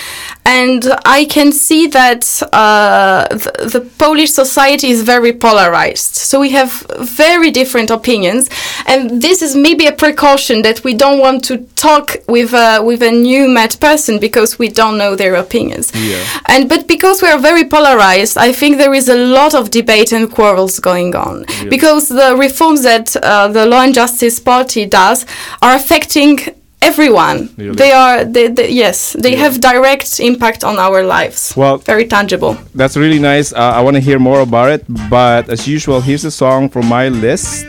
[0.44, 6.14] and I can see that uh, the, the Polish society is very polarized.
[6.14, 8.48] So we have very different opinions,
[8.86, 13.02] and this is maybe a precaution that we don't want to talk with a, with
[13.02, 15.92] a new met person because we don't know their opinions.
[15.94, 16.24] Yeah.
[16.46, 20.12] And but because we are very polarized, I think there is a lot of debate
[20.12, 25.26] and quarrels going on because the reforms that uh, the Law and Justice Party does
[25.62, 26.38] are affecting
[26.82, 27.48] everyone.
[27.56, 27.74] Really?
[27.74, 31.54] They are, they, they, yes, they have direct impact on our lives.
[31.56, 32.56] Well- very tangible.
[32.74, 33.52] That's really nice.
[33.52, 36.86] Uh, I want to hear more about it, but as usual, here's a song from
[36.86, 37.66] my list.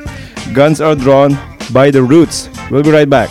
[0.53, 1.37] Guns are drawn
[1.73, 2.49] by the Roots.
[2.71, 3.29] We'll be right back.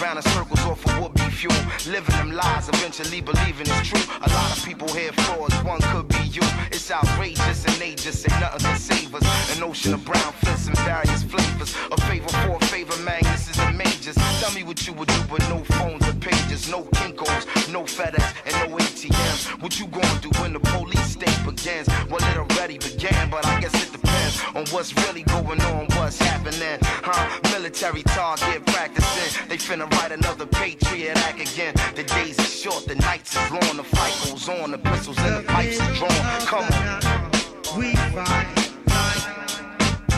[0.00, 1.54] Around in circles off of would be fuel.
[1.86, 4.02] Living them lies, eventually believing it's true.
[4.22, 6.42] A lot of people here frauds, one could be you.
[6.70, 9.56] It's outrageous and they just say nothing can save us.
[9.56, 11.74] An ocean of brown fists and various flavors.
[11.90, 14.16] A favor for a favor, man, this is the majors.
[14.40, 18.24] Tell me what you would do with no phones or pages, no Kinkos, no FedEx,
[18.46, 19.62] and no ATMs.
[19.62, 21.88] What you gonna do when the police state begins?
[22.10, 23.87] Well, it already began, but I guess it
[24.54, 26.78] on what's really going on, what's happening.
[26.82, 27.40] Huh?
[27.52, 29.48] Military target practicing.
[29.48, 31.74] They finna write another Patriot Act again.
[31.94, 35.36] The days are short, the nights is long, the fight goes on, the pistols and
[35.36, 36.40] the pipes are drawn.
[36.46, 37.78] Come on.
[37.78, 38.58] We fight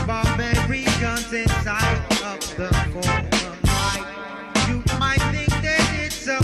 [0.07, 3.25] barbarians inside of the forum.
[4.67, 6.39] You might think that it's a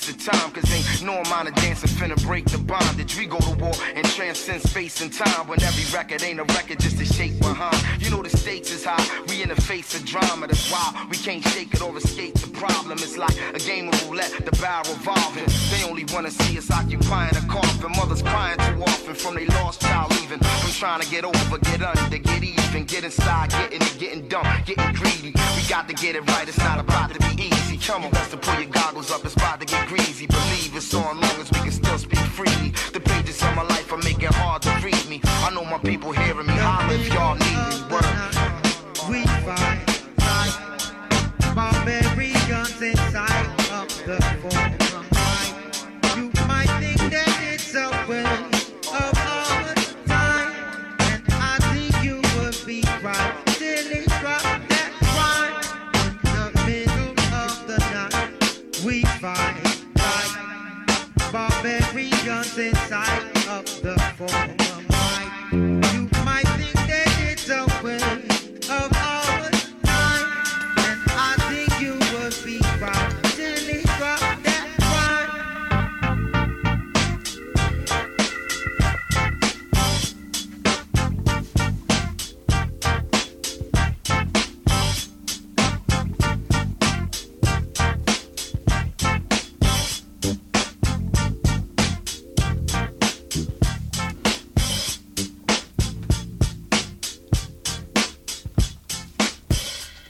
[0.00, 3.16] waste of time, cause ain't no amount of dancing finna break the bondage.
[3.18, 6.80] We go to war and transcend space and time when every record ain't a record
[6.80, 7.76] just a shake behind.
[8.00, 11.16] You know the stakes is high, we in the face of drama, that's why we
[11.16, 12.98] can't shake it or escape the problem.
[12.98, 15.48] It's like a game of roulette, the barrel revolving.
[15.70, 17.92] They only wanna see us occupying a coffin.
[17.96, 20.46] Mothers crying too often from they lost child leaving.
[20.48, 24.46] From trying to get over, get under, get even, get inside, getting it, getting dumb,
[24.64, 25.32] getting greedy.
[25.56, 27.76] We got to get it right, it's not about to be easy.
[27.78, 30.26] Come on, to pull your goggles up, it's about to get greasy.
[30.26, 32.72] Believe it's on long as we can still speak freely.
[32.92, 35.20] The pages of my life are making hard to read me.
[35.24, 36.54] I know my people hearing me.
[36.54, 37.49] Holler if y'all need
[64.30, 64.59] the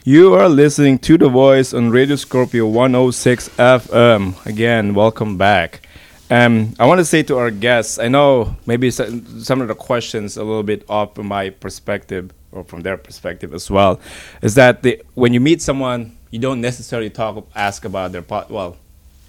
[0.03, 4.45] You are listening to The Voice on Radio Scorpio 106 FM.
[4.47, 5.87] Again, welcome back.
[6.31, 10.37] Um, I want to say to our guests, I know maybe some of the questions
[10.37, 13.99] a little bit off from my perspective or from their perspective as well,
[14.41, 14.83] is that
[15.13, 18.49] when you meet someone, you don't necessarily talk, ask about their pot.
[18.49, 18.77] Well,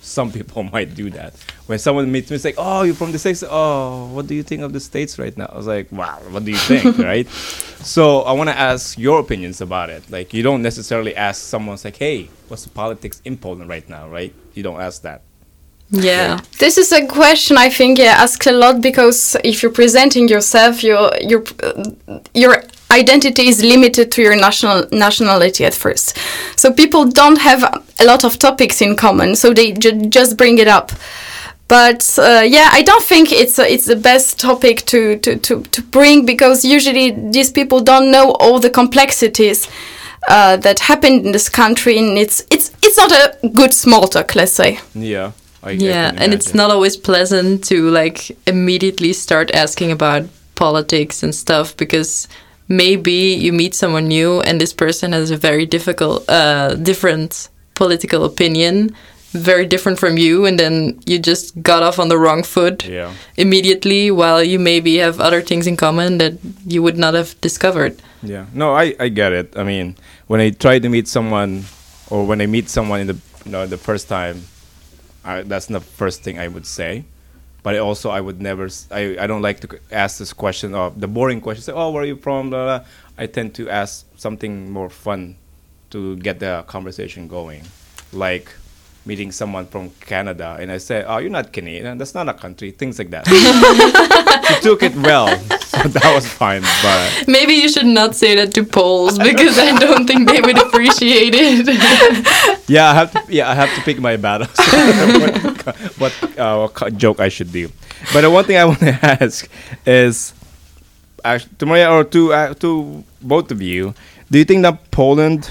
[0.02, 1.34] some people might do that.
[1.66, 3.42] When someone meets me, it's like, "Oh, you're from the states.
[3.48, 6.44] Oh, what do you think of the states right now?" I was like, "Wow, what
[6.44, 7.28] do you think?" right?
[7.28, 10.10] So I want to ask your opinions about it.
[10.10, 13.88] Like, you don't necessarily ask someone, it's like, "Hey, what's the politics in Poland right
[13.88, 14.34] now?" Right?
[14.54, 15.22] You don't ask that.
[15.92, 16.40] Yeah.
[16.58, 20.82] This is a question I think yeah, asked a lot because if you're presenting yourself,
[20.82, 21.44] you're you're
[22.34, 22.62] your your
[22.92, 26.18] identity is limited to your national nationality at first.
[26.56, 27.62] So people don't have
[28.00, 30.92] a lot of topics in common, so they ju- just bring it up.
[31.68, 35.62] But uh, yeah, I don't think it's uh, it's the best topic to, to, to,
[35.62, 39.68] to bring because usually these people don't know all the complexities
[40.28, 44.34] uh, that happened in this country, and it's it's it's not a good small talk,
[44.34, 44.80] let's say.
[44.94, 45.32] Yeah.
[45.62, 50.24] I, I yeah can and it's not always pleasant to like immediately start asking about
[50.56, 52.28] politics and stuff because
[52.72, 58.24] maybe you meet someone new and this person has a very difficult uh different political
[58.24, 58.90] opinion
[59.32, 60.74] very different from you and then
[61.06, 63.12] you just got off on the wrong foot Yeah.
[63.36, 66.34] immediately while you maybe have other things in common that
[66.66, 68.46] you would not have discovered Yeah.
[68.54, 69.48] No, I, I get it.
[69.58, 69.96] I mean,
[70.30, 71.64] when I try to meet someone,
[72.06, 74.46] or when I meet someone in the you know the first time,
[75.26, 77.02] I, that's not the first thing I would say.
[77.62, 81.00] But I also I would never I, I don't like to ask this question of
[81.00, 81.62] the boring question.
[81.62, 82.50] Say, oh, where are you from?
[82.50, 82.86] Blah, blah.
[83.18, 85.36] I tend to ask something more fun
[85.90, 87.62] to get the conversation going,
[88.12, 88.48] like
[89.04, 91.98] meeting someone from Canada, and I say, oh, you're not Canadian.
[91.98, 92.70] That's not a country.
[92.70, 93.26] Things like that.
[94.48, 95.26] she took it well,
[95.60, 96.62] so that was fine.
[96.82, 100.58] But maybe you should not say that to poles because i don't think they would
[100.58, 101.66] appreciate it
[102.68, 103.22] Yeah, I have to.
[103.28, 104.50] Yeah, I have to pick my battles.
[105.62, 107.70] What what, uh, joke I should do?
[108.12, 109.48] But the one thing I want to ask
[109.86, 110.34] is,
[111.24, 113.94] actually, to Maria or to uh, to both of you,
[114.30, 115.50] do you think that Poland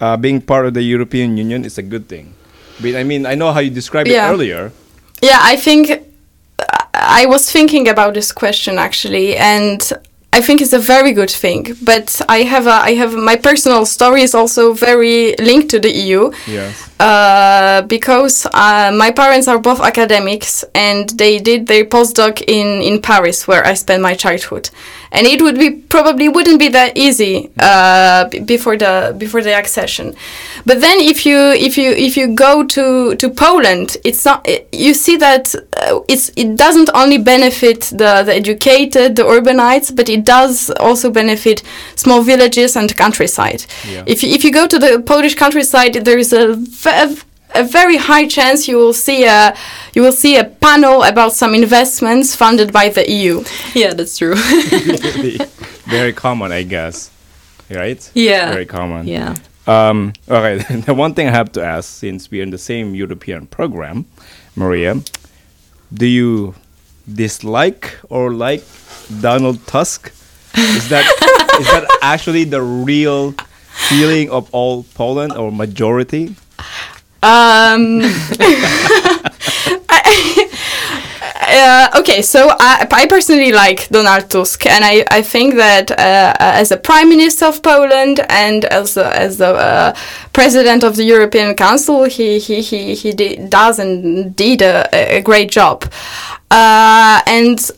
[0.00, 2.34] uh, being part of the European Union is a good thing?
[2.78, 4.28] I mean, I mean, I know how you described Yeah.
[4.28, 4.72] it earlier.
[5.22, 5.90] Yeah, I think
[6.94, 9.80] I was thinking about this question actually, and
[10.32, 11.76] I think it's a very good thing.
[11.82, 15.90] But I have a, I have my personal story is also very linked to the
[15.90, 16.30] EU.
[16.46, 16.88] Yes.
[17.00, 23.00] Uh, because uh, my parents are both academics and they did their postdoc in, in
[23.00, 24.68] Paris where I spent my childhood,
[25.12, 30.14] and it would be probably wouldn't be that easy uh, before the before the accession.
[30.64, 34.94] But then if you if you if you go to, to Poland, it's not you
[34.94, 40.24] see that uh, it's it doesn't only benefit the, the educated the urbanites, but it
[40.24, 41.62] does also benefit
[41.96, 43.64] small villages and countryside.
[43.88, 44.04] Yeah.
[44.06, 46.56] If you, if you go to the Polish countryside, there is a,
[47.54, 49.54] a very high chance you will see a
[49.94, 53.42] you will see a panel about some investments funded by the EU.
[53.74, 54.34] yeah that's true
[55.90, 57.10] Very common, I guess.
[57.68, 58.10] Right.
[58.14, 58.52] Yeah.
[58.52, 59.06] Very common.
[59.08, 59.34] yeah
[59.66, 63.46] Um, okay, the one thing I have to ask, since we're in the same European
[63.46, 64.04] program,
[64.56, 64.94] Maria,
[65.92, 66.54] do you
[67.12, 68.62] dislike or like
[69.20, 70.12] Donald Tusk?
[70.56, 71.04] Is that
[71.60, 73.34] is that actually the real
[73.88, 76.34] feeling of all Poland or majority?
[77.22, 78.00] Um,
[81.50, 86.34] uh, okay, so I, I personally like Donald Tusk, and I, I think that uh,
[86.38, 89.94] as a prime minister of Poland and as a, as the uh,
[90.32, 95.50] president of the European Council, he he he, he does and did a, a great
[95.50, 95.84] job,
[96.50, 97.70] uh, and.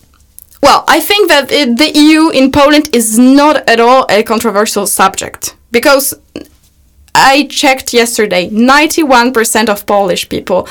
[0.64, 4.86] Well, I think that it, the EU in Poland is not at all a controversial
[4.86, 6.14] subject because
[7.14, 10.68] I checked yesterday, 91% of Polish people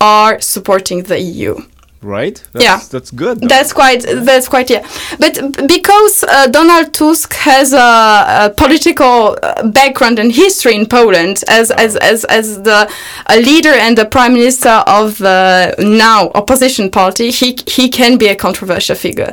[0.00, 1.56] are supporting the EU.
[2.02, 2.40] Right?
[2.52, 2.80] That's, Yeah.
[2.90, 3.40] that's good.
[3.40, 3.48] though.
[3.48, 4.02] That's quite.
[4.06, 4.70] That's quite.
[4.70, 4.86] Yeah,
[5.18, 11.42] but because uh, Donald Tusk has a, a political uh, background and history in Poland
[11.48, 12.88] as as as, as the
[13.28, 18.28] a leader and the prime minister of the now opposition party, he he can be
[18.28, 19.32] a controversial figure.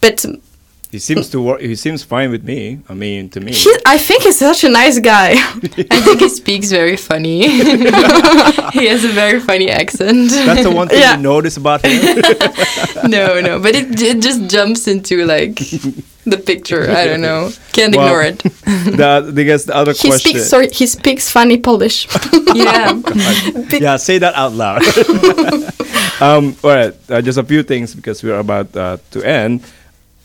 [0.00, 0.26] But
[0.92, 1.60] he seems to work.
[1.62, 2.80] He seems fine with me.
[2.86, 3.52] I mean, to me.
[3.52, 5.30] he, I think he's such a nice guy.
[5.90, 7.48] I think he speaks very funny.
[8.76, 10.30] he has a very funny accent.
[10.30, 11.16] That's the one thing Yeah.
[11.16, 11.96] you notice about him.
[13.08, 15.54] no, no, but it, it just jumps into like
[16.26, 16.90] the picture.
[16.90, 17.50] I don't know.
[17.72, 18.38] Can't Well, ignore it.
[18.98, 20.32] the, I guess the other he question.
[20.32, 20.48] speaks.
[20.50, 22.06] Sorry, he speaks funny Polish.
[22.54, 23.00] Yeah.
[23.70, 24.82] yeah, say that out loud.
[26.20, 29.64] um, all right, uh, just a few things because we're about uh, to end.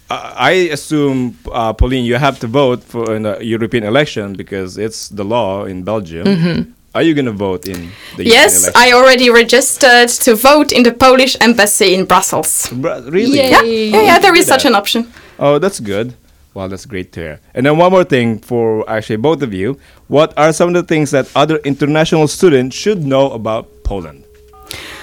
[0.09, 5.09] I assume, uh, Pauline, you have to vote for in the European election because it's
[5.09, 6.75] the law in Belgium.
[6.95, 8.71] Are you going to vote in the European Yes.
[8.73, 12.69] I already registered to vote in the Polish embassy in Brussels.
[12.71, 13.37] Bru- really?
[13.37, 13.51] Yay.
[13.51, 14.69] Yeah, yeah, yeah there is such that.
[14.69, 15.11] an option.
[15.37, 16.15] Oh, that's good.
[16.53, 17.39] Well, that's great to hear.
[17.53, 19.77] And then one more thing for actually both of you.
[20.07, 24.23] What are some of the things that other international students should know about Poland?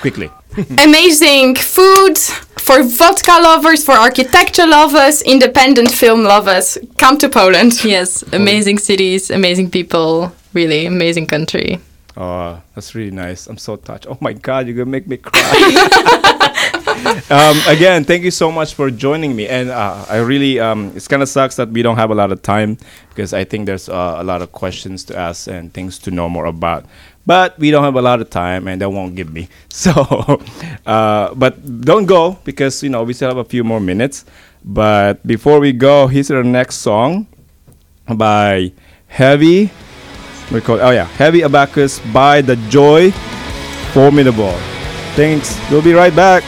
[0.01, 0.31] Quickly.
[0.83, 2.19] Amazing food
[2.65, 6.79] for vodka lovers, for architecture lovers, independent film lovers.
[6.97, 7.85] Come to Poland.
[7.85, 11.79] Yes, amazing cities, amazing people, really amazing country.
[12.17, 13.49] Oh, that's really nice.
[13.49, 14.07] I'm so touched.
[14.09, 15.43] Oh my God, you're gonna make me cry.
[17.31, 19.47] um, again, thank you so much for joining me.
[19.47, 22.33] And uh, I really, um, it's kind of sucks that we don't have a lot
[22.33, 22.79] of time
[23.11, 26.31] because I think there's uh, a lot of questions to ask and things to know
[26.31, 26.87] more about.
[27.27, 29.49] But we don't have a lot of time, and they won't give me.
[29.75, 29.91] So,
[30.87, 34.25] uh, but don't go because you know we still have a few more minutes.
[34.65, 37.27] But before we go, here's our next song
[38.07, 38.73] by
[39.09, 39.71] Heavy.
[40.53, 43.11] We call oh yeah, Heavy Abacus by The Joy
[43.93, 44.55] Formidable.
[45.17, 45.59] Thanks.
[45.71, 46.45] We'll be right back.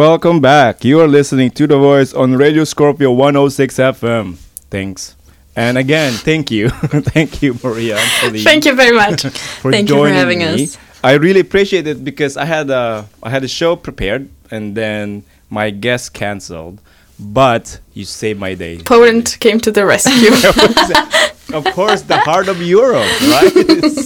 [0.00, 0.82] Welcome back.
[0.82, 4.36] You are listening to The Voice on Radio Scorpio 106 FM.
[4.70, 5.14] Thanks.
[5.54, 6.70] And again, thank you.
[7.12, 7.98] thank you, Maria.
[7.98, 9.20] Thank you very much.
[9.60, 10.64] for Thank you for joining having me.
[10.64, 10.78] us.
[11.04, 15.22] I really appreciate it because I had a I had a show prepared and then
[15.50, 16.80] my guest canceled.
[17.18, 18.78] but you saved my day.
[18.78, 20.32] Poland came to the rescue.
[21.58, 23.04] of course, the heart of Europe,
[23.36, 23.52] right?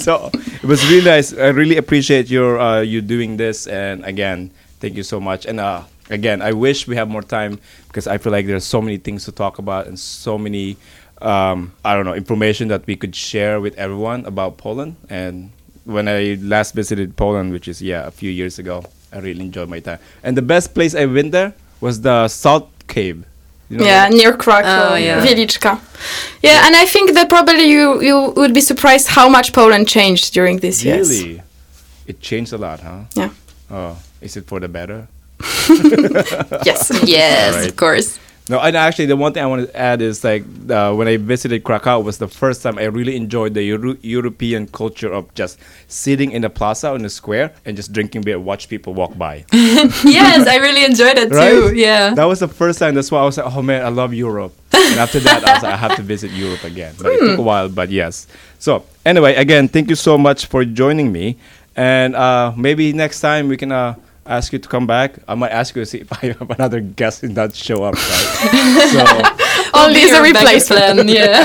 [0.03, 1.33] so it was really nice.
[1.33, 4.51] I really appreciate your uh, you doing this, and again,
[4.85, 5.47] thank you so much.
[5.47, 7.59] And uh, again, I wish we have more time
[7.89, 10.77] because I feel like there's so many things to talk about and so many,
[11.23, 14.97] um, I don't know, information that we could share with everyone about Poland.
[15.09, 15.51] And
[15.85, 19.71] when I last visited Poland, which is yeah a few years ago, I really enjoyed
[19.71, 20.01] my time.
[20.23, 23.25] And the best place I went there was the Salt Cave.
[23.71, 24.17] You know yeah, that?
[24.17, 25.25] near Krakow, Oh, yeah.
[25.25, 25.81] Wieliczka.
[26.43, 30.35] Yeah, and I think that probably you you would be surprised how much Poland changed
[30.35, 31.09] during these years.
[31.09, 31.41] Really?
[32.07, 33.05] It changed a lot, huh?
[33.17, 33.31] Yeah.
[33.71, 35.07] Oh, is it for the better?
[36.65, 36.91] Yes.
[37.05, 37.69] Yes, Right.
[37.69, 38.19] of course.
[38.47, 41.17] No, and actually, the one thing I want to add is like uh, when I
[41.17, 45.59] visited Krakow was the first time I really enjoyed the Euro- European culture of just
[45.89, 49.47] sitting in the plaza in the square and just drinking beer, watch people walk by.
[49.53, 51.73] yes, I really enjoyed it too.
[51.75, 52.13] Yeah.
[52.13, 52.95] That was the first time.
[52.95, 54.53] That's why I was like, oh man, I love Europe.
[54.75, 56.93] And after that, I was like, I have to visit Europe again.
[57.01, 58.27] But it took a while, but yes.
[58.59, 61.39] So anyway, again, thank you so much for joining me.
[61.77, 63.95] And uh, maybe next time we can uh,
[64.27, 65.19] ask you to come back.
[65.29, 67.95] I might ask you to see if I have another guest in that show up.
[67.95, 68.91] Right?
[69.73, 71.09] so Only as a replacement.
[71.09, 71.45] yeah.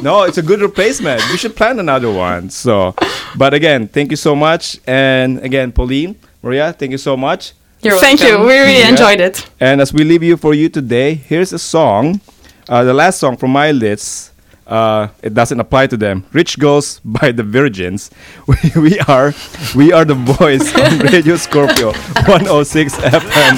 [0.02, 1.22] no, it's a good replacement.
[1.30, 2.50] We should plan another one.
[2.50, 2.94] So,
[3.36, 4.78] but again, thank you so much.
[4.86, 7.52] And again, Pauline, Maria, thank you so much.
[7.82, 8.38] You're Thank you.
[8.40, 8.90] We really Yeah.
[8.90, 9.46] enjoyed it.
[9.58, 12.20] And as we leave you for you today, here's a song,
[12.68, 14.29] uh, the last song from my list.
[14.70, 16.24] Uh, it doesn't apply to them.
[16.32, 18.10] "Rich Girls" by the Virgins.
[18.46, 19.34] We, we are,
[19.74, 21.92] we are the boys on Radio Scorpio
[22.30, 23.56] 106 FM.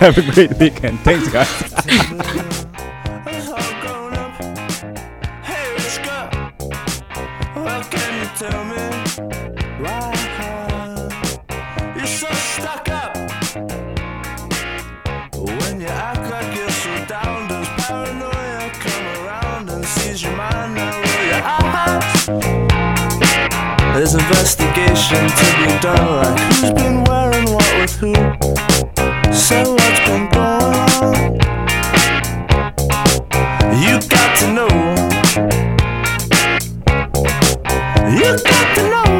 [0.00, 1.00] Have a great weekend.
[1.00, 2.59] Thanks, guys.
[24.10, 28.12] There's investigation to be done, like who's been wearing what with who.
[29.32, 31.14] So what's been going on?
[33.78, 34.68] You got to know.
[38.10, 39.10] You got to know.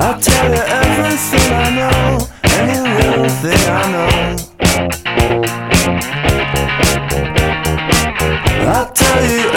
[0.00, 2.26] I'll tell you everything I know,
[2.58, 4.10] any little thing I know.
[8.72, 9.51] I'll tell you.